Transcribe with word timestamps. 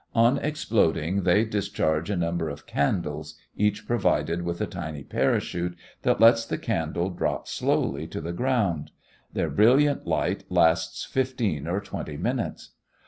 On 0.15 0.39
exploding 0.39 1.25
they 1.25 1.45
discharge 1.45 2.09
a 2.09 2.15
number 2.17 2.49
of 2.49 2.65
"candles," 2.65 3.35
each 3.55 3.85
provided 3.85 4.41
with 4.41 4.59
a 4.59 4.65
tiny 4.65 5.03
parachute 5.03 5.77
that 6.01 6.19
lets 6.19 6.43
the 6.43 6.57
candle 6.57 7.11
drop 7.11 7.47
slowly 7.47 8.07
to 8.07 8.19
the 8.19 8.33
ground. 8.33 8.89
Their 9.31 9.51
brilliant 9.51 10.07
light 10.07 10.43
lasts 10.49 11.05
fifteen 11.05 11.67
or 11.67 11.79
twenty 11.81 12.17
minutes. 12.17 12.71